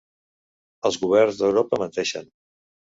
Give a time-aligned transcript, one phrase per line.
[0.91, 2.31] Els governs d'Europa menteixen.